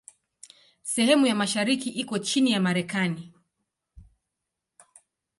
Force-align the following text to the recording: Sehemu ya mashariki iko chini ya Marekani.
Sehemu 0.83 1.25
ya 1.27 1.35
mashariki 1.35 1.89
iko 1.89 2.19
chini 2.19 2.51
ya 2.51 2.59
Marekani. 2.59 3.33